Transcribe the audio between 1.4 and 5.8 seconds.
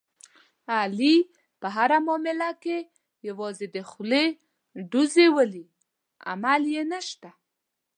په هره معامله کې یوازې د خولې ډوزې ولي،